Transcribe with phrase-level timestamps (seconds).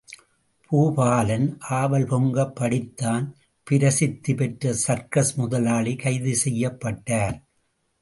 [0.69, 1.45] பூபாலன்
[1.59, 3.25] ஆவல் பொங்கப் படித்தான்
[3.67, 7.37] பிரசித்தி பெற்ற சர்க்கஸ் முதலாளி கைது செய்யப்பட்டார்.